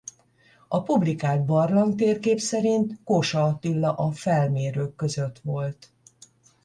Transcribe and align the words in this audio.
A 0.67 0.83
publikált 0.83 1.45
barlangtérkép 1.45 2.39
szerint 2.39 2.93
Kósa 3.03 3.43
Attila 3.43 3.93
a 3.93 4.11
felmérők 4.11 4.95
között 4.95 5.39
volt. 5.39 5.91